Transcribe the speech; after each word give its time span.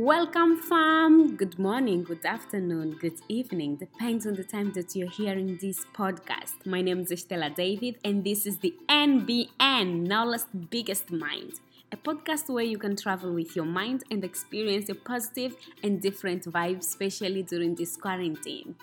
Welcome, 0.00 0.56
fam. 0.62 1.36
Good 1.36 1.58
morning, 1.58 2.04
good 2.04 2.24
afternoon, 2.24 2.96
good 2.98 3.20
evening. 3.28 3.76
Depends 3.76 4.26
on 4.26 4.32
the 4.32 4.44
time 4.44 4.72
that 4.72 4.96
you're 4.96 5.10
hearing 5.10 5.58
this 5.60 5.84
podcast. 5.94 6.64
My 6.64 6.80
name 6.80 7.00
is 7.00 7.10
Estela 7.10 7.54
David, 7.54 7.98
and 8.02 8.24
this 8.24 8.46
is 8.46 8.56
the 8.60 8.74
NBN, 8.88 10.06
Knowledge 10.06 10.48
Biggest 10.70 11.10
Mind, 11.10 11.60
a 11.92 11.98
podcast 11.98 12.48
where 12.48 12.64
you 12.64 12.78
can 12.78 12.96
travel 12.96 13.34
with 13.34 13.54
your 13.54 13.66
mind 13.66 14.04
and 14.10 14.24
experience 14.24 14.88
a 14.88 14.94
positive 14.94 15.54
and 15.82 16.00
different 16.00 16.44
vibe, 16.44 16.78
especially 16.78 17.42
during 17.42 17.74
this 17.74 17.94
quarantine. 17.98 18.76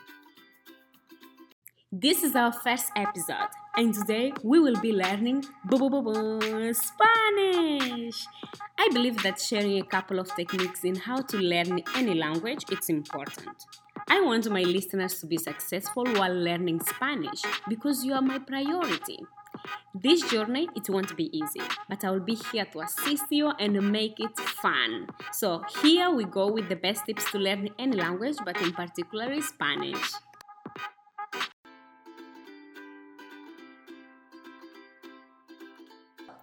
This 1.92 2.22
is 2.22 2.36
our 2.36 2.52
first 2.52 2.92
episode, 2.96 3.50
and 3.78 3.94
today 3.94 4.34
we 4.44 4.60
will 4.60 4.80
be 4.82 4.92
learning 4.92 5.44
Spanish. 6.74 8.26
I 8.80 8.90
believe 8.92 9.22
that 9.22 9.40
sharing 9.40 9.80
a 9.80 9.84
couple 9.84 10.20
of 10.20 10.36
techniques 10.36 10.84
in 10.84 10.96
how 10.96 11.18
to 11.18 11.38
learn 11.38 11.84
any 11.96 12.16
language 12.16 12.66
it's 12.72 12.90
important. 12.90 13.68
I 14.10 14.20
want 14.22 14.50
my 14.50 14.64
listeners 14.64 15.20
to 15.20 15.28
be 15.28 15.38
successful 15.38 16.06
while 16.06 16.34
learning 16.34 16.82
Spanish 16.82 17.44
because 17.70 18.04
you 18.04 18.14
are 18.14 18.22
my 18.22 18.40
priority. 18.40 19.20
This 19.94 20.28
journey 20.30 20.68
it 20.76 20.90
won't 20.90 21.16
be 21.16 21.36
easy, 21.38 21.62
but 21.88 22.04
I 22.04 22.12
will 22.12 22.20
be 22.20 22.36
here 22.52 22.66
to 22.66 22.80
assist 22.82 23.26
you 23.30 23.52
and 23.60 23.92
make 23.92 24.20
it 24.20 24.38
fun. 24.40 25.08
So, 25.32 25.64
here 25.82 26.10
we 26.12 26.26
go 26.26 26.52
with 26.52 26.70
the 26.70 26.76
best 26.76 27.06
tips 27.06 27.30
to 27.32 27.38
learn 27.40 27.70
any 27.78 27.98
language, 27.98 28.38
but 28.46 28.62
in 28.62 28.72
particular 28.72 29.40
Spanish. 29.42 30.14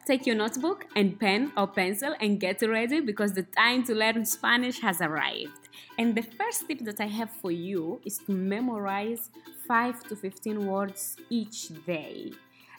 Take 0.06 0.26
your 0.26 0.36
notebook 0.36 0.86
and 0.94 1.18
pen 1.18 1.50
or 1.56 1.66
pencil 1.66 2.14
and 2.20 2.38
get 2.38 2.60
ready 2.62 3.00
because 3.00 3.32
the 3.32 3.42
time 3.42 3.82
to 3.84 3.94
learn 3.94 4.24
Spanish 4.24 4.80
has 4.80 5.00
arrived. 5.00 5.68
And 5.98 6.14
the 6.14 6.22
first 6.22 6.68
tip 6.68 6.80
that 6.80 7.00
I 7.00 7.06
have 7.06 7.30
for 7.30 7.50
you 7.50 8.00
is 8.04 8.18
to 8.26 8.32
memorize 8.32 9.30
5 9.66 10.02
to 10.08 10.16
15 10.16 10.66
words 10.66 11.16
each 11.30 11.68
day. 11.86 12.32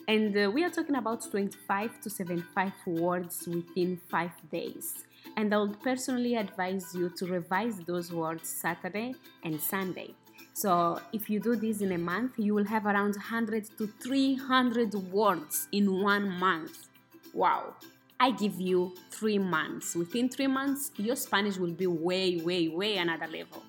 And 0.07 0.37
uh, 0.37 0.51
we 0.51 0.63
are 0.63 0.69
talking 0.69 0.95
about 0.95 1.29
25 1.31 1.99
to 2.01 2.09
75 2.09 2.71
words 2.85 3.47
within 3.47 3.99
5 4.11 4.31
days. 4.51 5.05
And 5.35 5.53
I 5.53 5.57
would 5.57 5.81
personally 5.81 6.35
advise 6.35 6.93
you 6.93 7.09
to 7.17 7.25
revise 7.25 7.79
those 7.79 8.11
words 8.11 8.47
Saturday 8.47 9.15
and 9.43 9.59
Sunday. 9.59 10.13
So, 10.53 11.01
if 11.11 11.29
you 11.29 11.39
do 11.41 11.55
this 11.55 11.81
in 11.81 11.91
a 11.91 11.97
month, 11.97 12.33
you 12.37 12.53
will 12.53 12.65
have 12.65 12.85
around 12.85 13.15
100 13.15 13.77
to 13.77 13.87
300 13.87 14.93
words 15.11 15.67
in 15.73 16.01
one 16.01 16.29
month 16.29 16.87
wow, 17.35 17.75
I 18.19 18.31
give 18.31 18.59
you 18.59 18.95
three 19.11 19.37
months. 19.37 19.93
Within 19.93 20.29
three 20.29 20.47
months, 20.47 20.91
your 20.95 21.17
Spanish 21.17 21.57
will 21.57 21.73
be 21.73 21.85
way, 21.85 22.37
way, 22.37 22.69
way 22.69 22.97
another 22.97 23.27
level. 23.27 23.61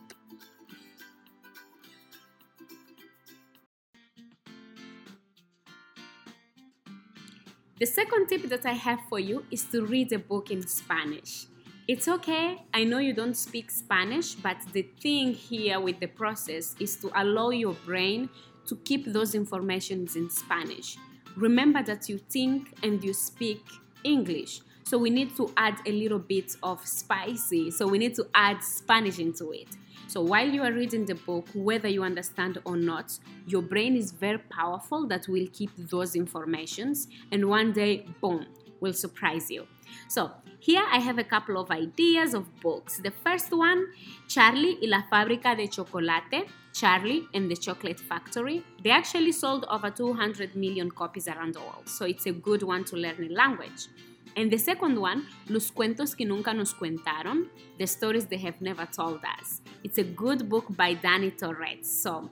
The 7.79 7.85
second 7.85 8.29
tip 8.29 8.49
that 8.49 8.65
I 8.65 8.73
have 8.73 9.01
for 9.11 9.19
you 9.19 9.45
is 9.51 9.65
to 9.65 9.85
read 9.85 10.11
a 10.13 10.19
book 10.19 10.51
in 10.51 10.67
Spanish. 10.67 11.47
It's 11.87 12.09
okay, 12.09 12.63
I 12.73 12.85
know 12.85 12.99
you 12.99 13.13
don't 13.13 13.37
speak 13.37 13.71
Spanish, 13.71 14.35
but 14.35 14.57
the 14.73 14.83
thing 15.01 15.35
here 15.35 15.79
with 15.79 16.01
the 16.01 16.07
process 16.07 16.75
is 16.81 16.97
to 16.97 17.11
allow 17.15 17.51
your 17.51 17.75
brain 17.85 18.31
to 18.67 18.77
keep 18.77 19.13
those 19.13 19.35
informations 19.35 20.17
in 20.17 20.31
Spanish 20.31 20.97
remember 21.37 21.83
that 21.83 22.09
you 22.09 22.19
think 22.19 22.77
and 22.83 23.03
you 23.05 23.13
speak 23.13 23.63
English. 24.05 24.61
So 24.85 24.99
we 24.99 25.11
need 25.11 25.37
to 25.37 25.53
add 25.57 25.81
a 25.85 25.93
little 25.93 26.19
bit 26.19 26.57
of 26.63 26.87
spicy. 26.87 27.71
So 27.71 27.87
we 27.89 27.99
need 27.99 28.15
to 28.15 28.27
add 28.35 28.63
Spanish 28.63 29.19
into 29.19 29.51
it. 29.51 29.69
So 30.07 30.23
while 30.23 30.49
you 30.49 30.63
are 30.63 30.73
reading 30.73 31.05
the 31.05 31.17
book, 31.17 31.49
whether 31.55 31.89
you 31.89 32.05
understand 32.05 32.59
or 32.65 32.77
not, 32.77 33.19
your 33.47 33.63
brain 33.63 33.97
is 33.97 34.13
very 34.13 34.39
powerful 34.39 35.07
that 35.09 35.27
will 35.27 35.47
keep 35.53 35.71
those 35.77 36.15
informations 36.15 37.09
and 37.33 37.49
one 37.49 37.73
day, 37.73 38.07
boom, 38.21 38.47
will 38.81 38.93
surprise 38.93 39.51
you. 39.51 39.67
So 40.09 40.31
here 40.61 40.83
I 40.93 40.99
have 40.99 41.19
a 41.19 41.25
couple 41.25 41.59
of 41.59 41.71
ideas 41.71 42.35
of 42.35 42.45
books. 42.61 42.99
The 42.99 43.11
first 43.11 43.53
one, 43.53 43.87
Charlie 44.29 44.79
y 44.81 44.89
la 44.89 45.03
fábrica 45.11 45.57
de 45.57 45.69
chocolate, 45.69 46.47
Charlie 46.73 47.27
and 47.33 47.51
the 47.51 47.57
Chocolate 47.57 48.01
Factory. 48.01 48.63
They 48.83 48.91
actually 48.91 49.33
sold 49.33 49.65
over 49.71 49.91
200 49.91 50.55
million 50.55 50.91
copies 50.91 51.29
around 51.29 51.55
the 51.55 51.61
world, 51.61 51.89
so 51.89 52.05
it's 52.05 52.27
a 52.27 52.33
good 52.33 52.63
one 52.63 52.85
to 52.85 52.97
learn 52.97 53.25
a 53.25 53.33
language. 53.33 53.89
And 54.37 54.51
the 54.51 54.59
second 54.59 54.99
one, 54.99 55.27
Los 55.49 55.71
cuentos 55.71 56.15
que 56.15 56.27
nunca 56.27 56.53
nos 56.53 56.75
contaron, 56.75 57.49
the 57.79 57.87
stories 57.87 58.27
they 58.27 58.37
have 58.37 58.61
never 58.61 58.85
told 58.85 59.21
us. 59.39 59.63
It's 59.83 59.97
a 59.97 60.05
good 60.05 60.49
book 60.51 60.67
by 60.77 60.95
Dani 60.95 61.31
Torres. 61.39 61.91
So 62.03 62.31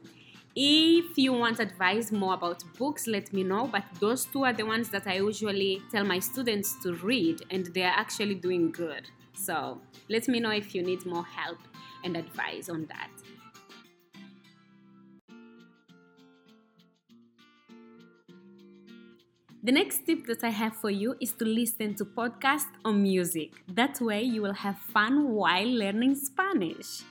if 0.57 1.19
you 1.19 1.33
want 1.33 1.59
advice 1.59 2.13
more 2.13 2.35
about 2.35 2.63
books, 2.79 3.07
let 3.07 3.33
me 3.33 3.43
know. 3.43 3.67
But 3.67 3.85
those 3.99 4.25
two 4.25 4.45
are 4.45 4.53
the 4.53 4.65
ones 4.65 4.89
that 4.91 5.07
I 5.07 5.17
usually 5.17 5.83
tell 5.91 6.05
my 6.05 6.19
students 6.19 6.81
to 6.83 6.95
read, 6.95 7.43
and 7.51 7.67
they 7.67 7.83
are 7.83 7.97
actually 7.97 8.37
doing 8.37 8.71
good. 8.71 9.09
So 9.35 9.81
let 10.09 10.29
me 10.29 10.39
know 10.41 10.51
if 10.51 10.75
you 10.75 10.83
need 10.83 11.05
more 11.07 11.25
help 11.25 11.59
and 12.05 12.17
advice 12.17 12.69
on 12.69 12.87
that. 12.87 13.11
The 19.65 19.73
next 19.73 20.05
tip 20.05 20.27
that 20.27 20.45
I 20.45 20.51
have 20.51 20.77
for 20.77 20.91
you 20.91 21.17
is 21.23 21.33
to 21.33 21.47
listen 21.47 21.95
to 21.95 22.05
podcasts 22.05 22.69
or 22.85 22.93
music. 22.93 23.63
That 23.67 23.99
way, 23.99 24.23
you 24.23 24.43
will 24.43 24.53
have 24.53 24.77
fun 24.79 25.31
while 25.31 25.67
learning 25.67 26.17
Spanish. 26.17 27.03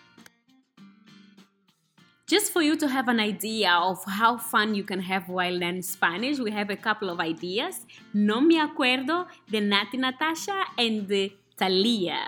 Just 2.34 2.52
for 2.52 2.64
you 2.64 2.76
to 2.78 2.88
have 2.88 3.10
an 3.10 3.20
idea 3.20 3.70
of 3.72 4.04
how 4.06 4.38
fun 4.38 4.74
you 4.74 4.84
can 4.84 5.00
have 5.02 5.30
while 5.30 5.54
learning 5.54 5.84
Spanish, 5.84 6.40
we 6.40 6.50
have 6.50 6.72
a 6.72 6.76
couple 6.76 7.12
of 7.12 7.20
ideas. 7.20 7.86
No 8.12 8.42
me 8.42 8.60
acuerdo 8.60 9.28
de 9.48 9.62
Natti 9.62 10.00
Natasha 10.00 10.66
and 10.76 11.08
Thalia. 11.56 12.26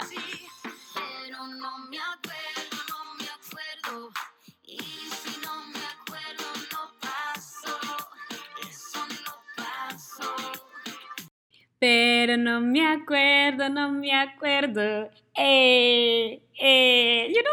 Pero 11.79 12.37
no 12.37 12.59
me 12.61 12.85
acuerdo, 12.85 13.69
no 13.69 13.89
me 13.89 14.11
acuerdo. 14.13 15.09
Eh, 15.35 16.41
eh. 16.59 17.27
You? 17.33 17.44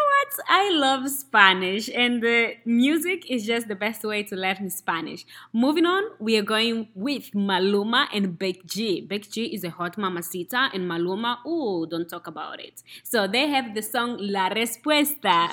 I 0.49 0.71
love 0.71 1.09
Spanish, 1.11 1.89
and 1.89 2.23
the 2.23 2.55
music 2.65 3.31
is 3.31 3.47
just 3.47 3.69
the 3.69 3.75
best 3.75 4.05
way 4.05 4.23
to 4.25 4.37
learn 4.37 4.71
Spanish. 4.71 5.25
Moving 5.53 5.87
on, 5.87 6.05
we 6.19 6.37
are 6.37 6.43
going 6.43 6.89
with 6.95 7.33
Maluma 7.33 8.07
and 8.13 8.39
Becky 8.39 8.63
G. 8.67 9.09
G 9.31 9.55
is 9.55 9.65
a 9.65 9.71
hot 9.71 9.97
mamacita, 9.97 10.71
and 10.73 10.85
Maluma, 10.91 11.45
ooh, 11.47 11.87
don't 11.87 12.09
talk 12.09 12.27
about 12.27 12.61
it. 12.61 12.83
So 13.03 13.27
they 13.27 13.49
have 13.49 13.75
the 13.75 13.83
song 13.83 14.17
La 14.21 14.49
Respuesta. 14.49 15.49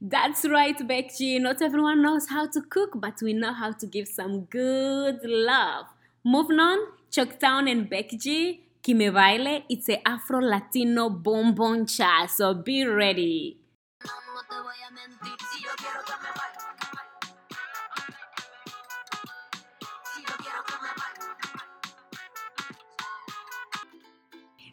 That's 0.00 0.46
right, 0.48 0.76
Becky. 0.88 1.38
Not 1.38 1.60
everyone 1.60 2.00
knows 2.02 2.28
how 2.28 2.46
to 2.48 2.62
cook, 2.62 2.92
but 2.94 3.20
we 3.22 3.34
know 3.34 3.52
how 3.52 3.72
to 3.72 3.86
give 3.86 4.08
some 4.08 4.44
good 4.44 5.20
love. 5.24 5.86
Moving 6.24 6.58
on, 6.58 6.78
Chucktown 7.10 7.70
and 7.70 7.88
Becky 7.88 8.62
Que 8.82 8.94
Me 8.94 9.10
Baile, 9.10 9.62
it's 9.68 9.90
a 9.90 10.08
Afro 10.08 10.40
Latino 10.40 11.10
bonbon 11.10 11.86
cha, 11.86 12.26
so 12.26 12.54
be 12.54 12.86
ready. 12.86 13.58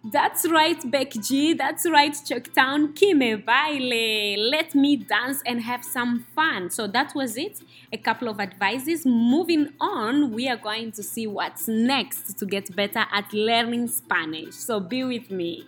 That's 0.10 0.50
right, 0.50 0.80
Becky 0.90 1.20
G. 1.20 1.54
That's 1.54 1.86
right, 1.90 2.14
Chucktown. 2.14 2.96
Que 2.96 3.14
me 3.14 3.36
baile. 3.36 4.38
Let 4.52 4.74
me 4.74 4.96
dance 4.96 5.42
and 5.46 5.62
have 5.62 5.84
some 5.84 6.26
fun. 6.34 6.70
So 6.70 6.88
that 6.88 7.14
was 7.14 7.36
it. 7.36 7.60
A 7.92 7.98
couple 7.98 8.30
of 8.30 8.40
advices. 8.40 9.06
Moving 9.06 9.74
on, 9.82 10.32
we 10.32 10.48
are 10.48 10.56
going 10.56 10.94
to 10.94 11.04
see 11.04 11.28
what's 11.28 11.68
next 11.68 12.38
to 12.38 12.46
get 12.46 12.74
better 12.74 13.04
at 13.12 13.34
learning 13.34 13.90
Spanish. 13.90 14.54
So 14.56 14.80
be 14.80 15.04
with 15.04 15.30
me. 15.30 15.68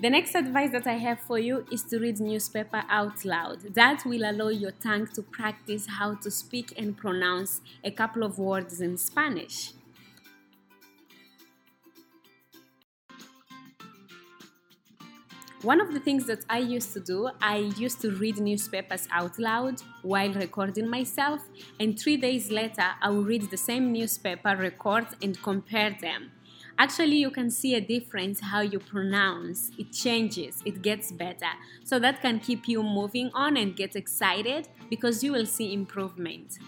The 0.00 0.08
next 0.08 0.34
advice 0.34 0.70
that 0.72 0.86
I 0.86 0.94
have 0.94 1.20
for 1.20 1.38
you 1.38 1.66
is 1.70 1.82
to 1.84 1.98
read 1.98 2.18
newspaper 2.18 2.82
out 2.88 3.26
loud. 3.26 3.74
That 3.74 4.06
will 4.06 4.24
allow 4.24 4.48
your 4.48 4.72
tongue 4.72 5.08
to 5.08 5.22
practice 5.22 5.86
how 5.86 6.14
to 6.14 6.30
speak 6.30 6.72
and 6.78 6.96
pronounce 6.96 7.60
a 7.84 7.90
couple 7.90 8.22
of 8.22 8.38
words 8.38 8.80
in 8.80 8.96
Spanish. 8.96 9.72
One 15.66 15.80
of 15.80 15.92
the 15.92 15.98
things 15.98 16.26
that 16.26 16.44
I 16.48 16.58
used 16.58 16.92
to 16.92 17.00
do, 17.00 17.28
I 17.42 17.56
used 17.76 18.00
to 18.02 18.12
read 18.12 18.38
newspapers 18.38 19.08
out 19.10 19.36
loud 19.36 19.82
while 20.02 20.32
recording 20.32 20.88
myself, 20.88 21.40
and 21.80 21.98
three 21.98 22.16
days 22.16 22.52
later, 22.52 22.90
I 23.02 23.10
will 23.10 23.24
read 23.24 23.50
the 23.50 23.56
same 23.56 23.92
newspaper, 23.92 24.54
record, 24.54 25.08
and 25.20 25.36
compare 25.42 25.90
them. 26.00 26.30
Actually, 26.78 27.16
you 27.16 27.32
can 27.32 27.50
see 27.50 27.74
a 27.74 27.80
difference 27.80 28.38
how 28.38 28.60
you 28.60 28.78
pronounce. 28.78 29.72
It 29.76 29.92
changes, 29.92 30.62
it 30.64 30.82
gets 30.82 31.10
better. 31.10 31.50
So 31.82 31.98
that 31.98 32.22
can 32.22 32.38
keep 32.38 32.68
you 32.68 32.84
moving 32.84 33.32
on 33.34 33.56
and 33.56 33.74
get 33.74 33.96
excited 33.96 34.68
because 34.88 35.24
you 35.24 35.32
will 35.32 35.46
see 35.46 35.72
improvement. 35.72 36.60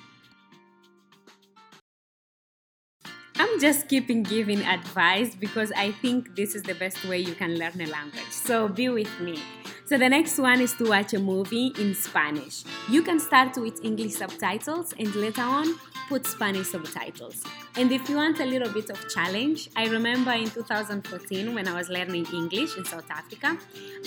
I'm 3.40 3.60
just 3.60 3.88
keeping 3.88 4.24
giving 4.24 4.62
advice 4.62 5.34
because 5.34 5.70
I 5.72 5.92
think 5.92 6.34
this 6.34 6.56
is 6.56 6.62
the 6.64 6.74
best 6.74 7.04
way 7.04 7.18
you 7.18 7.34
can 7.34 7.56
learn 7.56 7.80
a 7.80 7.86
language. 7.86 8.30
So 8.30 8.68
be 8.68 8.88
with 8.88 9.20
me. 9.20 9.40
So 9.86 9.96
the 9.96 10.08
next 10.08 10.38
one 10.38 10.60
is 10.60 10.72
to 10.74 10.88
watch 10.88 11.14
a 11.14 11.20
movie 11.20 11.72
in 11.78 11.94
Spanish. 11.94 12.64
You 12.90 13.02
can 13.02 13.20
start 13.20 13.56
with 13.56 13.84
English 13.84 14.14
subtitles 14.14 14.92
and 14.98 15.14
later 15.14 15.42
on 15.42 15.78
put 16.08 16.26
Spanish 16.26 16.66
subtitles. 16.66 17.44
And 17.76 17.92
if 17.92 18.08
you 18.08 18.16
want 18.16 18.40
a 18.40 18.44
little 18.44 18.72
bit 18.72 18.90
of 18.90 19.08
challenge, 19.08 19.70
I 19.76 19.86
remember 19.86 20.32
in 20.32 20.50
2014 20.50 21.54
when 21.54 21.68
I 21.68 21.74
was 21.74 21.88
learning 21.88 22.26
English 22.34 22.76
in 22.76 22.84
South 22.84 23.10
Africa, 23.10 23.56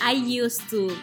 I 0.02 0.12
used 0.12 0.68
to 0.70 0.96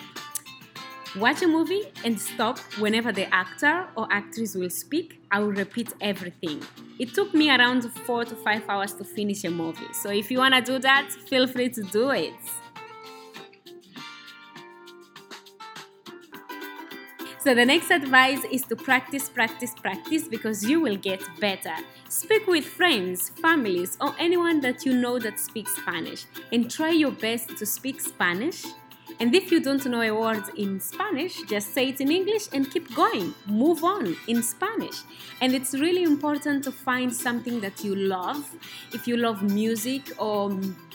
watch 1.16 1.42
a 1.42 1.48
movie 1.48 1.84
and 2.06 2.20
stop 2.20 2.60
whenever 2.80 3.12
the 3.12 3.34
actor 3.34 3.88
or 3.96 4.08
actress 4.12 4.56
will 4.56 4.70
speak. 4.70 5.22
I 5.32 5.40
will 5.40 5.52
repeat 5.52 5.94
everything. 6.02 6.62
It 7.00 7.14
took 7.14 7.34
me 7.34 7.50
around 7.50 7.84
four 8.06 8.26
to 8.26 8.36
five 8.36 8.64
hours 8.70 8.94
to 8.96 9.04
finish 9.04 9.44
a 9.44 9.50
movie. 9.50 9.94
So 9.94 10.10
if 10.12 10.30
you 10.30 10.40
want 10.40 10.56
to 10.56 10.62
do 10.62 10.80
that, 10.80 11.12
feel 11.28 11.48
free 11.48 11.70
to 11.70 11.84
do 11.84 12.10
it. 12.12 12.34
So, 17.42 17.56
the 17.56 17.66
next 17.66 17.90
advice 17.90 18.44
is 18.52 18.64
to 18.64 18.76
practice, 18.76 19.30
practice, 19.30 19.74
practice 19.74 20.28
because 20.28 20.62
you 20.62 20.82
will 20.82 20.98
get 20.98 21.22
better. 21.40 21.74
Speak 22.10 22.46
with 22.48 22.66
friends, 22.66 23.30
families, 23.42 23.98
or 24.02 24.14
anyone 24.20 24.60
that 24.60 24.86
you 24.86 24.94
know 24.94 25.20
that 25.20 25.40
speaks 25.40 25.74
Spanish 25.78 26.26
and 26.52 26.70
try 26.70 26.90
your 26.90 27.12
best 27.12 27.58
to 27.58 27.66
speak 27.66 28.02
Spanish 28.02 28.66
and 29.20 29.36
if 29.36 29.52
you 29.52 29.60
don't 29.60 29.86
know 29.86 30.02
a 30.02 30.12
word 30.12 30.44
in 30.56 30.80
Spanish, 30.80 31.42
just 31.44 31.74
say 31.74 31.90
it 31.90 32.00
in 32.00 32.10
English 32.10 32.48
and 32.54 32.72
keep 32.72 32.96
going. 32.96 33.34
Move 33.48 33.84
on 33.84 34.16
in 34.28 34.42
Spanish. 34.42 35.02
And 35.42 35.54
it's 35.54 35.74
really 35.74 36.04
important 36.04 36.64
to 36.64 36.72
find 36.72 37.14
something 37.14 37.60
that 37.60 37.84
you 37.84 37.96
love. 37.96 38.50
If 38.94 39.08
you 39.08 39.18
love 39.18 39.44
music 39.44 40.14
or 40.18 40.52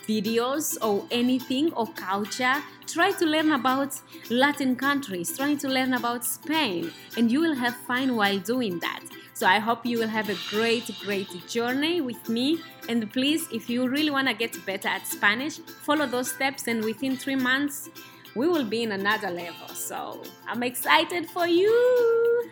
videos 0.08 0.78
or 0.82 1.06
anything 1.10 1.72
or 1.74 1.86
culture, 1.88 2.62
try 2.86 3.12
to 3.12 3.26
learn 3.26 3.52
about 3.52 4.00
Latin 4.30 4.74
countries, 4.74 5.36
try 5.36 5.54
to 5.56 5.68
learn 5.68 5.92
about 5.92 6.24
Spain, 6.24 6.92
and 7.18 7.30
you 7.30 7.40
will 7.40 7.54
have 7.54 7.76
fun 7.76 8.16
while 8.16 8.38
doing 8.38 8.78
that. 8.78 9.02
So 9.34 9.46
I 9.46 9.58
hope 9.58 9.84
you 9.84 9.98
will 9.98 10.08
have 10.08 10.30
a 10.30 10.36
great, 10.48 10.90
great 11.00 11.28
journey 11.48 12.00
with 12.00 12.28
me. 12.28 12.60
And 12.88 13.12
please, 13.12 13.48
if 13.52 13.68
you 13.68 13.88
really 13.88 14.10
want 14.10 14.28
to 14.28 14.34
get 14.34 14.64
better 14.64 14.88
at 14.88 15.06
Spanish, 15.06 15.58
follow 15.58 16.06
those 16.06 16.30
steps, 16.30 16.68
and 16.68 16.84
within 16.84 17.16
three 17.16 17.36
months, 17.36 17.90
we 18.34 18.48
will 18.48 18.64
be 18.64 18.82
in 18.82 18.92
another 18.92 19.30
level. 19.30 19.68
So 19.68 20.22
I'm 20.46 20.62
excited 20.62 21.28
for 21.30 21.46
you. 21.46 22.50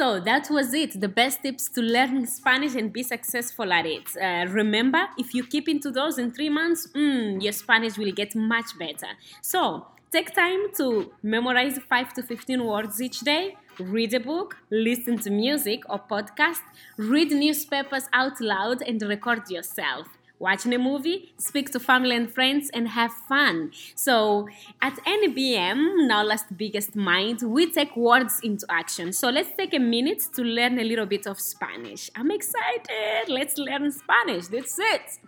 So 0.00 0.18
that 0.18 0.48
was 0.48 0.72
it. 0.72 0.98
The 0.98 1.10
best 1.10 1.42
tips 1.42 1.68
to 1.74 1.82
learn 1.82 2.26
Spanish 2.26 2.74
and 2.74 2.90
be 2.90 3.02
successful 3.02 3.70
at 3.70 3.84
it. 3.84 4.08
Uh, 4.16 4.46
remember, 4.50 5.02
if 5.18 5.34
you 5.34 5.44
keep 5.44 5.68
into 5.68 5.90
those 5.90 6.16
in 6.16 6.30
three 6.30 6.48
months, 6.48 6.88
mm, 6.94 7.42
your 7.42 7.52
Spanish 7.52 7.98
will 7.98 8.10
get 8.10 8.34
much 8.34 8.78
better. 8.78 9.08
So 9.42 9.88
take 10.10 10.34
time 10.34 10.72
to 10.78 11.12
memorize 11.22 11.78
5 11.86 12.14
to 12.14 12.22
15 12.22 12.64
words 12.64 13.02
each 13.02 13.20
day 13.20 13.58
read 13.78 14.12
a 14.14 14.20
book, 14.20 14.56
listen 14.70 15.18
to 15.18 15.30
music 15.30 15.82
or 15.88 15.98
podcast, 15.98 16.60
read 16.96 17.30
newspapers 17.30 18.04
out 18.12 18.40
loud 18.40 18.82
and 18.82 19.00
record 19.02 19.50
yourself. 19.50 20.06
Watching 20.40 20.72
a 20.72 20.78
movie, 20.78 21.34
speak 21.36 21.70
to 21.72 21.78
family 21.78 22.16
and 22.16 22.32
friends, 22.32 22.70
and 22.72 22.88
have 22.88 23.12
fun. 23.12 23.72
So, 23.94 24.48
at 24.80 24.96
NBM, 25.04 26.08
Nola's 26.08 26.44
biggest 26.56 26.96
mind, 26.96 27.42
we 27.42 27.70
take 27.70 27.94
words 27.94 28.40
into 28.42 28.64
action. 28.70 29.12
So, 29.12 29.28
let's 29.28 29.54
take 29.54 29.74
a 29.74 29.78
minute 29.78 30.22
to 30.36 30.42
learn 30.42 30.78
a 30.78 30.84
little 30.84 31.04
bit 31.04 31.26
of 31.26 31.38
Spanish. 31.38 32.10
I'm 32.16 32.30
excited. 32.30 33.28
Let's 33.28 33.58
learn 33.58 33.92
Spanish. 33.92 34.46
That's 34.48 34.78
it. 34.78 35.18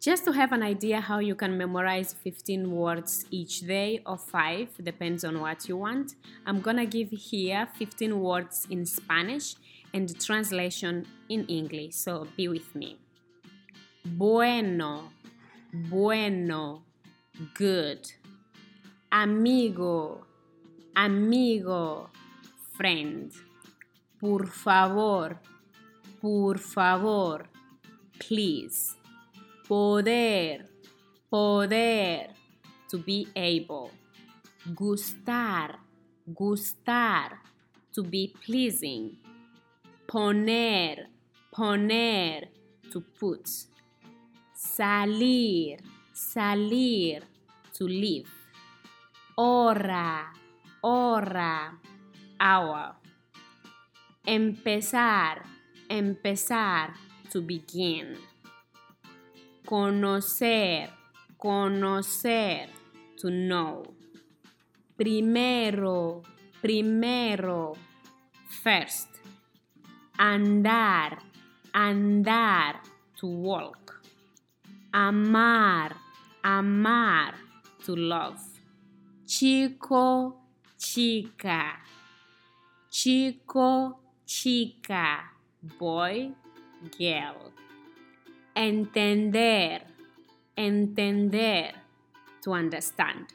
Just 0.00 0.24
to 0.26 0.32
have 0.32 0.52
an 0.52 0.62
idea 0.62 1.00
how 1.00 1.18
you 1.18 1.34
can 1.34 1.58
memorize 1.58 2.12
15 2.12 2.70
words 2.70 3.26
each 3.32 3.62
day 3.62 4.00
or 4.06 4.16
5, 4.16 4.84
depends 4.84 5.24
on 5.24 5.40
what 5.40 5.68
you 5.68 5.76
want, 5.76 6.14
I'm 6.46 6.60
gonna 6.60 6.86
give 6.86 7.10
here 7.10 7.66
15 7.74 8.20
words 8.20 8.68
in 8.70 8.86
Spanish 8.86 9.56
and 9.92 10.08
translation 10.20 11.04
in 11.28 11.46
English, 11.46 11.96
so 11.96 12.28
be 12.36 12.46
with 12.46 12.76
me. 12.76 12.96
Bueno, 14.04 15.10
bueno, 15.72 16.84
good. 17.54 18.08
Amigo, 19.10 20.24
amigo, 20.94 22.10
friend. 22.76 23.32
Por 24.20 24.46
favor, 24.46 25.40
por 26.20 26.56
favor, 26.58 27.48
please 28.20 28.94
Poder, 29.68 30.64
poder, 31.28 32.28
to 32.88 32.96
be 32.96 33.28
able. 33.36 33.90
Gustar, 34.74 35.76
gustar, 36.26 37.36
to 37.92 38.02
be 38.02 38.32
pleasing. 38.42 39.18
Poner, 40.06 41.08
poner, 41.52 42.48
to 42.90 43.00
put. 43.20 43.44
Salir, 44.56 45.80
salir, 46.14 47.20
to 47.74 47.84
leave. 47.84 48.32
Hora, 49.36 50.32
hora, 50.82 51.78
hour. 52.40 52.96
Empezar, 54.26 55.44
empezar, 55.90 56.94
to 57.30 57.42
begin 57.42 58.16
Conocer, 59.68 60.88
conocer, 61.36 62.70
to 63.18 63.28
know. 63.30 63.82
Primero, 64.96 66.22
primero, 66.62 67.76
first. 68.62 69.08
Andar, 70.18 71.18
andar, 71.74 72.80
to 73.18 73.26
walk. 73.26 74.00
Amar, 74.94 75.94
amar, 76.42 77.34
to 77.84 77.94
love. 77.94 78.40
Chico, 79.26 80.34
chica. 80.78 81.76
Chico, 82.88 83.98
chica. 84.24 85.24
Boy, 85.78 86.32
girl 86.98 87.52
entender, 88.58 89.82
entender, 90.56 91.72
to 92.42 92.52
understand. 92.52 93.26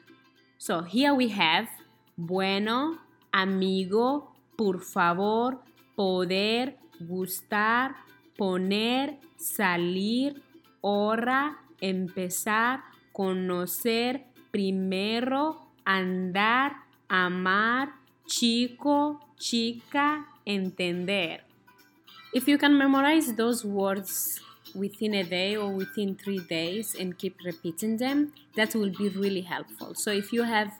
So 0.58 0.82
here 0.82 1.14
we 1.14 1.30
have 1.30 1.68
bueno, 2.16 2.98
amigo, 3.32 4.30
por 4.56 4.82
favor, 4.82 5.60
poder, 5.96 6.76
gustar, 7.00 7.96
poner, 8.36 9.18
salir, 9.36 10.42
hora, 10.82 11.58
empezar, 11.80 12.84
conocer, 13.12 14.26
primero, 14.50 15.70
andar, 15.84 16.84
amar, 17.08 17.94
chico, 18.26 19.20
chica, 19.36 20.26
entender. 20.44 21.44
If 22.32 22.46
you 22.46 22.58
can 22.58 22.76
memorize 22.76 23.34
those 23.34 23.64
words 23.64 24.40
within 24.74 25.14
a 25.14 25.24
day 25.24 25.56
or 25.56 25.70
within 25.70 26.16
three 26.16 26.40
days 26.40 26.94
and 26.94 27.16
keep 27.18 27.36
repeating 27.44 27.96
them, 27.96 28.32
that 28.56 28.74
will 28.74 28.90
be 28.90 29.08
really 29.08 29.40
helpful. 29.40 29.94
So, 29.94 30.10
if 30.10 30.32
you 30.32 30.42
have 30.42 30.72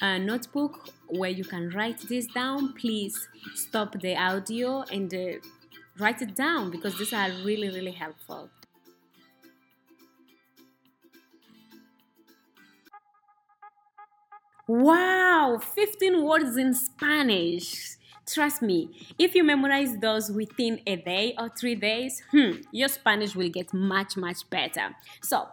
a 0.00 0.18
notebook 0.18 0.88
where 1.08 1.30
you 1.30 1.44
can 1.44 1.70
write 1.70 2.00
this 2.08 2.26
down, 2.26 2.72
please 2.74 3.28
stop 3.54 4.00
the 4.00 4.16
audio 4.16 4.82
and 4.90 5.12
uh, 5.12 5.38
write 5.98 6.22
it 6.22 6.34
down 6.34 6.70
because 6.70 6.96
these 6.98 7.12
are 7.12 7.30
really, 7.44 7.68
really 7.68 7.92
helpful. 7.92 8.50
Wow, 14.68 15.60
15 15.74 16.22
words 16.22 16.56
in 16.56 16.72
Spanish. 16.74 17.96
Trust 18.26 18.62
me, 18.62 18.88
if 19.18 19.34
you 19.34 19.42
memorize 19.42 19.96
those 19.96 20.30
within 20.30 20.80
a 20.86 20.96
day 20.96 21.34
or 21.36 21.48
three 21.48 21.74
days, 21.74 22.22
hmm, 22.30 22.52
your 22.70 22.88
Spanish 22.88 23.34
will 23.34 23.48
get 23.48 23.74
much, 23.74 24.16
much 24.16 24.48
better. 24.48 24.94
So, 25.22 25.48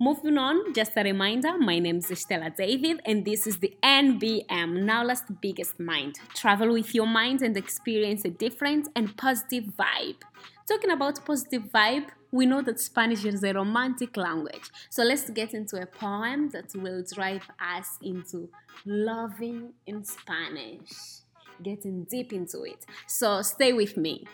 moving 0.00 0.38
on, 0.38 0.72
just 0.72 0.92
a 0.96 1.02
reminder 1.02 1.58
my 1.58 1.78
name 1.78 1.98
is 1.98 2.18
Stella 2.18 2.50
David, 2.50 3.02
and 3.04 3.26
this 3.26 3.46
is 3.46 3.58
the 3.58 3.76
NBM, 3.82 4.84
Nowlast 4.84 5.38
Biggest 5.42 5.78
Mind. 5.78 6.16
Travel 6.34 6.72
with 6.72 6.94
your 6.94 7.06
mind 7.06 7.42
and 7.42 7.58
experience 7.58 8.24
a 8.24 8.30
different 8.30 8.88
and 8.96 9.14
positive 9.18 9.64
vibe. 9.78 10.22
Talking 10.66 10.92
about 10.92 11.22
positive 11.26 11.64
vibe, 11.64 12.06
we 12.32 12.46
know 12.46 12.62
that 12.62 12.80
Spanish 12.80 13.26
is 13.26 13.44
a 13.44 13.52
romantic 13.52 14.16
language. 14.16 14.70
So 14.88 15.02
let's 15.02 15.28
get 15.28 15.52
into 15.52 15.76
a 15.80 15.84
poem 15.84 16.48
that 16.50 16.74
will 16.74 17.04
drive 17.12 17.46
us 17.60 17.98
into 18.00 18.48
loving 18.86 19.74
in 19.86 20.04
Spanish 20.04 21.23
getting 21.62 22.04
deep 22.04 22.32
into 22.32 22.64
it. 22.64 22.84
So 23.06 23.42
stay 23.42 23.72
with 23.72 23.96
me. 23.96 24.24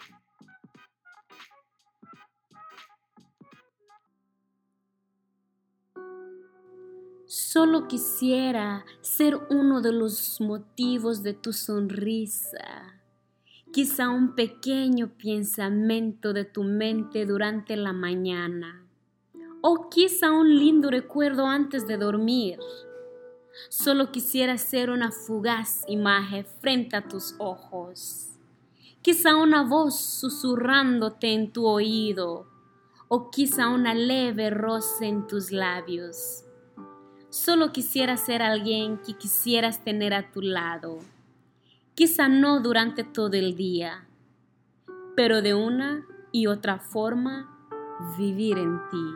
Solo 7.27 7.87
quisiera 7.87 8.85
ser 9.03 9.37
uno 9.50 9.81
de 9.81 9.93
los 9.93 10.41
motivos 10.41 11.23
de 11.23 11.33
tu 11.33 11.53
sonrisa. 11.53 13.00
Quizá 13.73 14.09
un 14.09 14.35
pequeño 14.35 15.12
pensamiento 15.17 16.33
de 16.33 16.45
tu 16.45 16.65
mente 16.65 17.27
durante 17.27 17.77
la 17.77 17.93
mañana. 17.93 18.85
O 19.61 19.89
quizá 19.91 20.33
un 20.33 20.57
lindo 20.57 20.91
recuerdo 20.91 21.47
antes 21.47 21.87
de 21.87 21.99
dormir 21.99 22.59
Solo 23.69 24.11
quisiera 24.11 24.59
ser 24.59 24.90
una 24.90 25.11
fugaz 25.11 25.85
imagen 25.87 26.47
frente 26.61 26.97
a 26.97 27.07
tus 27.07 27.35
ojos. 27.38 28.31
Quizá 29.02 29.37
una 29.37 29.62
voz 29.62 29.99
susurrándote 29.99 31.33
en 31.33 31.52
tu 31.52 31.67
oído 31.67 32.47
o 33.09 33.31
quizá 33.31 33.69
una 33.69 33.95
leve 33.95 34.50
rosa 34.50 35.07
en 35.07 35.26
tus 35.26 35.50
labios. 35.50 36.45
Solo 37.29 37.73
quisiera 37.73 38.17
ser 38.17 38.43
alguien 38.43 38.99
que 38.99 39.14
quisieras 39.14 39.85
tener 39.85 40.14
a 40.14 40.31
tu 40.31 40.43
lado. 40.43 40.99
Quizá 41.95 42.29
no 42.29 42.61
durante 42.61 43.05
todo 43.05 43.35
el 43.35 43.57
día, 43.57 44.07
pero 45.17 45.43
de 45.43 45.55
una 45.55 46.07
y 46.33 46.47
otra 46.47 46.79
forma 46.79 47.57
vivir 48.19 48.59
en 48.59 48.81
ti. 48.90 49.07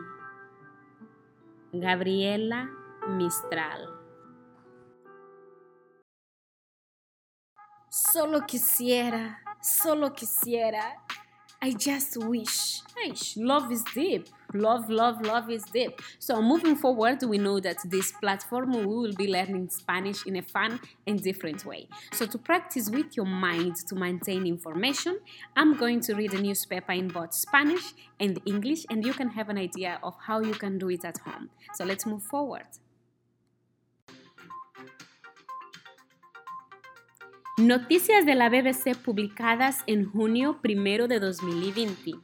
Gabriela 1.73 2.69
Mistral 3.09 4.04
Solo 7.97 8.41
quisiera, 8.41 9.37
solo 9.61 10.11
quisiera. 10.11 10.97
I 11.61 11.71
just 11.71 12.17
wish. 12.17 12.81
Eish, 13.01 13.37
love 13.37 13.71
is 13.71 13.83
deep. 13.93 14.27
Love, 14.53 14.89
love, 14.89 15.21
love 15.21 15.49
is 15.49 15.63
deep. 15.63 16.01
So, 16.19 16.41
moving 16.41 16.75
forward, 16.75 17.23
we 17.23 17.37
know 17.37 17.61
that 17.61 17.77
this 17.85 18.11
platform 18.11 18.73
we 18.73 18.85
will 18.85 19.13
be 19.13 19.29
learning 19.31 19.69
Spanish 19.69 20.25
in 20.25 20.35
a 20.35 20.41
fun 20.41 20.81
and 21.07 21.23
different 21.23 21.65
way. 21.65 21.87
So, 22.11 22.25
to 22.25 22.37
practice 22.37 22.89
with 22.89 23.15
your 23.15 23.25
mind 23.25 23.77
to 23.87 23.95
maintain 23.95 24.45
information, 24.45 25.17
I'm 25.55 25.77
going 25.77 26.01
to 26.01 26.15
read 26.15 26.33
a 26.33 26.41
newspaper 26.41 26.91
in 26.91 27.07
both 27.07 27.33
Spanish 27.33 27.93
and 28.19 28.41
English, 28.45 28.85
and 28.89 29.05
you 29.05 29.13
can 29.13 29.29
have 29.29 29.47
an 29.47 29.57
idea 29.57 29.99
of 30.03 30.15
how 30.19 30.41
you 30.41 30.53
can 30.53 30.77
do 30.77 30.89
it 30.89 31.05
at 31.05 31.19
home. 31.19 31.49
So, 31.75 31.85
let's 31.85 32.05
move 32.05 32.23
forward. 32.23 32.67
Noticias 37.57 38.25
de 38.25 38.35
la 38.35 38.49
BBC 38.49 38.97
publicadas 38.97 39.77
en 39.87 40.11
junio 40.11 40.59
1 40.61 41.07
de 41.07 41.21
2020. 41.21 42.15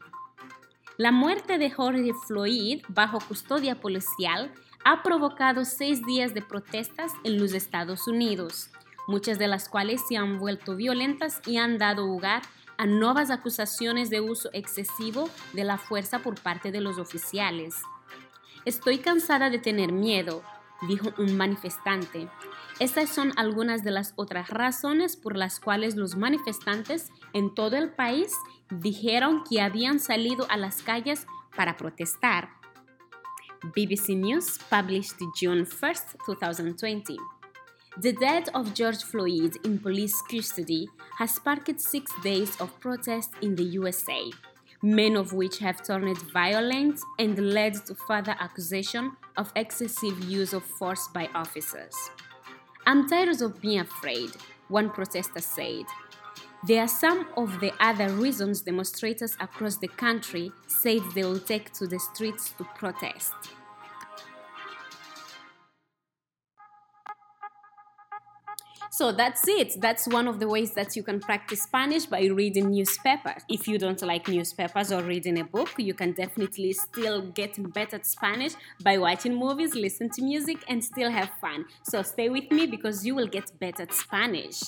La 0.97 1.13
muerte 1.13 1.57
de 1.57 1.71
Jorge 1.71 2.11
Floyd 2.27 2.83
bajo 2.89 3.19
custodia 3.21 3.79
policial 3.79 4.53
ha 4.83 5.01
provocado 5.03 5.63
seis 5.63 6.05
días 6.05 6.33
de 6.33 6.41
protestas 6.41 7.13
en 7.23 7.39
los 7.39 7.53
Estados 7.53 8.09
Unidos, 8.09 8.71
muchas 9.07 9.39
de 9.39 9.47
las 9.47 9.69
cuales 9.69 10.01
se 10.05 10.17
han 10.17 10.37
vuelto 10.37 10.75
violentas 10.75 11.39
y 11.47 11.55
han 11.55 11.77
dado 11.77 12.05
lugar 12.05 12.41
a 12.77 12.85
nuevas 12.85 13.31
acusaciones 13.31 14.09
de 14.09 14.19
uso 14.19 14.49
excesivo 14.51 15.29
de 15.53 15.63
la 15.63 15.77
fuerza 15.77 16.19
por 16.19 16.41
parte 16.41 16.73
de 16.73 16.81
los 16.81 16.97
oficiales. 16.97 17.77
Estoy 18.65 18.97
cansada 18.97 19.49
de 19.49 19.59
tener 19.59 19.93
miedo, 19.93 20.43
dijo 20.89 21.13
un 21.17 21.37
manifestante. 21.37 22.27
Estas 22.81 23.11
son 23.11 23.31
algunas 23.35 23.83
de 23.83 23.91
las 23.91 24.13
otras 24.15 24.49
razones 24.49 25.15
por 25.15 25.37
las 25.37 25.59
cuales 25.59 25.95
los 25.95 26.15
manifestantes 26.15 27.11
en 27.31 27.53
todo 27.53 27.77
el 27.77 27.91
país 27.91 28.33
dijeron 28.71 29.43
que 29.47 29.61
habían 29.61 29.99
salido 29.99 30.47
a 30.49 30.57
las 30.57 30.81
calles 30.81 31.27
para 31.55 31.77
protestar. 31.77 32.49
BBC 33.75 34.15
News 34.15 34.57
published 34.67 35.19
June 35.39 35.63
1, 35.63 35.93
2020. 36.25 37.17
The 38.01 38.13
death 38.13 38.49
of 38.55 38.73
George 38.73 39.03
Floyd 39.03 39.57
in 39.63 39.77
police 39.77 40.15
custody 40.27 40.89
has 41.19 41.35
sparked 41.35 41.79
six 41.79 42.11
days 42.23 42.59
of 42.59 42.71
protest 42.79 43.31
in 43.41 43.55
the 43.55 43.77
USA 43.77 44.31
many 44.83 45.15
of 45.15 45.31
which 45.31 45.59
have 45.59 45.83
turned 45.83 46.17
violent 46.33 46.99
and 47.19 47.37
led 47.37 47.75
to 47.85 47.93
further 47.93 48.35
accusation 48.39 49.11
of 49.37 49.51
excessive 49.55 50.19
use 50.23 50.53
of 50.53 50.63
force 50.63 51.07
by 51.13 51.29
officers. 51.35 51.93
I'm 52.87 53.07
tired 53.07 53.41
of 53.41 53.61
being 53.61 53.79
afraid, 53.79 54.31
one 54.67 54.89
protester 54.89 55.41
said. 55.41 55.85
There 56.67 56.81
are 56.81 56.87
some 56.87 57.27
of 57.37 57.59
the 57.59 57.73
other 57.79 58.09
reasons 58.09 58.61
demonstrators 58.61 59.35
across 59.39 59.77
the 59.77 59.87
country 59.87 60.51
said 60.67 61.01
they 61.13 61.23
will 61.23 61.39
take 61.39 61.73
to 61.73 61.87
the 61.87 61.99
streets 61.99 62.53
to 62.57 62.63
protest. 62.75 63.33
So 69.01 69.11
that's 69.11 69.47
it. 69.47 69.81
That's 69.81 70.07
one 70.07 70.27
of 70.27 70.39
the 70.39 70.47
ways 70.47 70.75
that 70.75 70.95
you 70.95 71.01
can 71.01 71.19
practice 71.19 71.63
Spanish 71.63 72.05
by 72.05 72.25
reading 72.25 72.69
newspapers. 72.69 73.41
If 73.49 73.67
you 73.67 73.79
don't 73.79 73.99
like 74.03 74.27
newspapers 74.27 74.91
or 74.91 75.01
reading 75.01 75.39
a 75.39 75.43
book, 75.43 75.71
you 75.79 75.95
can 75.95 76.11
definitely 76.11 76.71
still 76.73 77.23
get 77.31 77.57
better 77.73 77.95
at 77.95 78.05
Spanish 78.05 78.53
by 78.83 78.99
watching 78.99 79.33
movies, 79.33 79.73
listen 79.73 80.11
to 80.11 80.21
music, 80.21 80.59
and 80.67 80.83
still 80.83 81.09
have 81.09 81.31
fun. 81.41 81.65
So 81.81 82.03
stay 82.03 82.29
with 82.29 82.51
me 82.51 82.67
because 82.67 83.03
you 83.03 83.15
will 83.15 83.25
get 83.25 83.51
better 83.59 83.81
at 83.81 83.91
Spanish. 83.91 84.61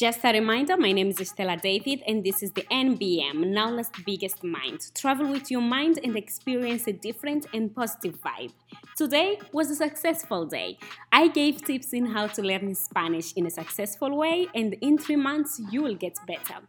Just 0.00 0.24
a 0.24 0.32
reminder, 0.32 0.78
my 0.78 0.92
name 0.92 1.08
is 1.10 1.28
Stella 1.28 1.58
David 1.58 2.02
and 2.06 2.24
this 2.24 2.42
is 2.42 2.52
the 2.52 2.62
NBM, 2.72 3.48
Nowlast 3.48 3.92
Biggest 4.06 4.42
Mind. 4.42 4.80
Travel 4.94 5.30
with 5.30 5.50
your 5.50 5.60
mind 5.60 6.00
and 6.02 6.16
experience 6.16 6.86
a 6.86 6.92
different 6.94 7.44
and 7.52 7.74
positive 7.74 8.18
vibe. 8.22 8.54
Today 8.96 9.38
was 9.52 9.70
a 9.70 9.74
successful 9.74 10.46
day. 10.46 10.78
I 11.12 11.28
gave 11.28 11.62
tips 11.62 11.92
in 11.92 12.06
how 12.06 12.28
to 12.28 12.40
learn 12.40 12.74
Spanish 12.74 13.34
in 13.34 13.44
a 13.44 13.50
successful 13.50 14.16
way 14.16 14.48
and 14.54 14.72
in 14.80 14.96
3 14.96 15.16
months 15.16 15.60
you 15.70 15.82
will 15.82 15.96
get 15.96 16.16
better. 16.26 16.60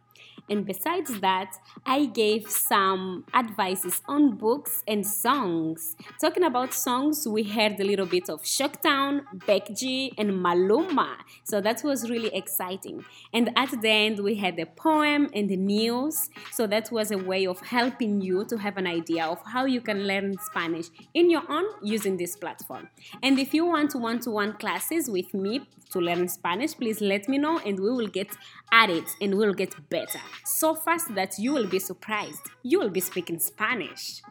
And 0.48 0.66
besides 0.66 1.20
that, 1.20 1.56
I 1.86 2.06
gave 2.06 2.50
some 2.50 3.24
advices 3.32 4.02
on 4.06 4.36
books 4.36 4.82
and 4.86 5.06
songs. 5.06 5.96
Talking 6.20 6.44
about 6.44 6.74
songs, 6.74 7.26
we 7.26 7.42
heard 7.44 7.80
a 7.80 7.84
little 7.84 8.06
bit 8.06 8.28
of 8.28 8.42
Shocktown, 8.42 9.22
Becky 9.46 9.74
G, 9.74 10.12
and 10.18 10.30
Maluma. 10.32 11.16
So 11.44 11.60
that 11.60 11.82
was 11.82 12.10
really 12.10 12.34
exciting. 12.34 13.04
And 13.32 13.50
at 13.56 13.70
the 13.80 13.88
end, 13.88 14.20
we 14.20 14.34
had 14.34 14.56
the 14.56 14.66
poem 14.66 15.28
and 15.34 15.48
the 15.48 15.56
news. 15.56 16.28
So 16.50 16.66
that 16.66 16.90
was 16.90 17.10
a 17.10 17.18
way 17.18 17.46
of 17.46 17.60
helping 17.60 18.20
you 18.20 18.44
to 18.46 18.56
have 18.58 18.76
an 18.76 18.86
idea 18.86 19.24
of 19.24 19.38
how 19.46 19.64
you 19.64 19.80
can 19.80 20.06
learn 20.06 20.36
Spanish 20.38 20.86
in 21.14 21.30
your 21.30 21.50
own 21.50 21.64
using 21.82 22.16
this 22.16 22.36
platform. 22.36 22.88
And 23.22 23.38
if 23.38 23.54
you 23.54 23.64
want 23.64 23.94
one 23.94 24.20
to 24.20 24.30
one 24.30 24.54
classes 24.54 25.08
with 25.08 25.32
me 25.34 25.68
to 25.90 26.00
learn 26.00 26.28
Spanish, 26.28 26.74
please 26.74 27.00
let 27.00 27.28
me 27.28 27.38
know 27.38 27.58
and 27.58 27.78
we 27.78 27.90
will 27.90 28.08
get 28.08 28.28
at 28.72 28.90
it 28.90 29.08
and 29.20 29.36
we'll 29.36 29.52
get 29.52 29.74
better 29.90 30.20
so 30.44 30.74
fast 30.74 31.14
that 31.14 31.38
you 31.38 31.52
will 31.52 31.66
be 31.66 31.78
surprised. 31.78 32.48
You 32.62 32.80
will 32.80 32.90
be 32.90 33.00
speaking 33.00 33.38
Spanish. 33.38 34.22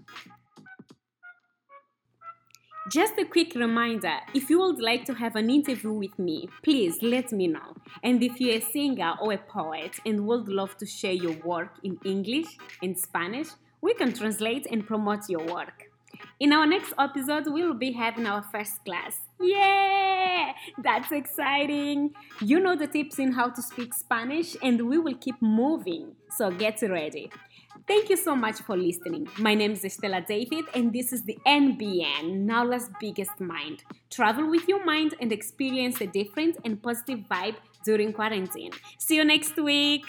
Just 2.91 3.13
a 3.19 3.25
quick 3.25 3.53
reminder 3.53 4.17
if 4.33 4.49
you 4.49 4.59
would 4.59 4.81
like 4.81 5.05
to 5.05 5.13
have 5.13 5.35
an 5.35 5.51
interview 5.51 5.93
with 5.93 6.17
me, 6.17 6.49
please 6.63 6.97
let 7.03 7.31
me 7.31 7.47
know. 7.47 7.75
And 8.03 8.21
if 8.23 8.41
you're 8.41 8.57
a 8.57 8.59
singer 8.61 9.13
or 9.21 9.33
a 9.33 9.37
poet 9.37 9.97
and 10.05 10.25
would 10.25 10.49
love 10.49 10.75
to 10.77 10.85
share 10.87 11.13
your 11.13 11.37
work 11.45 11.77
in 11.83 11.99
English 12.03 12.47
and 12.81 12.97
Spanish, 12.97 13.49
we 13.81 13.93
can 13.93 14.13
translate 14.13 14.65
and 14.71 14.85
promote 14.85 15.29
your 15.29 15.45
work. 15.45 15.90
In 16.39 16.53
our 16.53 16.65
next 16.65 16.93
episode, 16.97 17.45
we'll 17.47 17.73
be 17.73 17.91
having 17.91 18.25
our 18.25 18.43
first 18.43 18.83
class. 18.85 19.19
Yeah, 19.39 20.53
that's 20.83 21.11
exciting. 21.11 22.13
You 22.41 22.59
know 22.59 22.75
the 22.75 22.87
tips 22.87 23.19
in 23.19 23.31
how 23.31 23.49
to 23.49 23.61
speak 23.61 23.93
Spanish, 23.93 24.55
and 24.61 24.87
we 24.87 24.97
will 24.97 25.15
keep 25.15 25.41
moving. 25.41 26.15
So 26.29 26.51
get 26.51 26.81
ready. 26.81 27.31
Thank 27.87 28.09
you 28.09 28.17
so 28.17 28.35
much 28.35 28.61
for 28.61 28.77
listening. 28.77 29.27
My 29.39 29.55
name 29.55 29.71
is 29.71 29.83
Estela 29.83 30.25
David, 30.25 30.65
and 30.75 30.93
this 30.93 31.11
is 31.11 31.23
the 31.23 31.37
NBN, 31.47 32.45
Nala's 32.45 32.89
Biggest 32.99 33.39
Mind. 33.39 33.83
Travel 34.09 34.49
with 34.49 34.67
your 34.67 34.85
mind 34.85 35.15
and 35.19 35.31
experience 35.31 35.99
a 36.01 36.07
different 36.07 36.57
and 36.63 36.81
positive 36.81 37.19
vibe 37.29 37.55
during 37.83 38.13
quarantine. 38.13 38.71
See 38.99 39.15
you 39.15 39.25
next 39.25 39.57
week. 39.57 40.05